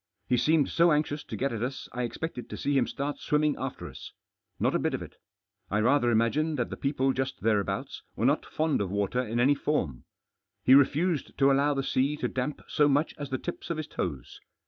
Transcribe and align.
He 0.27 0.35
seemed 0.35 0.69
so 0.69 0.91
anxious 0.91 1.23
to 1.25 1.35
get 1.35 1.53
at 1.53 1.61
us 1.61 1.87
I 1.93 2.01
expected 2.01 2.49
to 2.49 2.57
see 2.57 2.75
him 2.75 2.87
start 2.87 3.19
swimming 3.19 3.55
after 3.59 3.87
us. 3.87 4.13
Not 4.59 4.73
a 4.73 4.79
bit 4.79 4.95
of 4.95 5.03
it. 5.03 5.17
I 5.69 5.77
rather 5.79 6.09
imagine 6.09 6.55
that 6.55 6.71
the 6.71 6.75
people 6.75 7.13
just 7.13 7.41
thereabouts 7.41 8.01
were 8.15 8.25
not 8.25 8.43
fond 8.43 8.81
of 8.81 8.89
water 8.89 9.21
in 9.21 9.39
any 9.39 9.53
form. 9.53 10.05
He 10.63 10.73
refused 10.73 11.37
to 11.37 11.51
allow 11.51 11.75
the 11.75 11.83
sea 11.83 12.17
to 12.17 12.27
damp 12.27 12.63
so 12.67 12.87
much 12.87 13.13
as 13.19 13.29
the 13.29 13.37
tips 13.37 13.69
of 13.69 13.77
his 13.77 13.85
toes. 13.85 14.39